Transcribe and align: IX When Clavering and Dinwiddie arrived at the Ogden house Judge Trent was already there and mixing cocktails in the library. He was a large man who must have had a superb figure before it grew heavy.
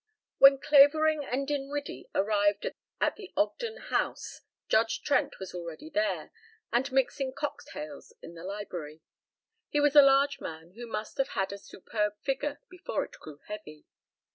IX 0.01 0.41
When 0.41 0.57
Clavering 0.57 1.25
and 1.25 1.47
Dinwiddie 1.47 2.09
arrived 2.15 2.65
at 2.99 3.15
the 3.17 3.31
Ogden 3.37 3.77
house 3.77 4.41
Judge 4.67 5.03
Trent 5.03 5.37
was 5.39 5.53
already 5.53 5.91
there 5.91 6.31
and 6.73 6.91
mixing 6.91 7.33
cocktails 7.33 8.11
in 8.19 8.33
the 8.33 8.43
library. 8.43 9.01
He 9.69 9.79
was 9.79 9.95
a 9.95 10.01
large 10.01 10.41
man 10.41 10.71
who 10.71 10.87
must 10.87 11.19
have 11.19 11.29
had 11.37 11.53
a 11.53 11.59
superb 11.59 12.13
figure 12.23 12.59
before 12.67 13.05
it 13.05 13.19
grew 13.19 13.41
heavy. 13.45 13.85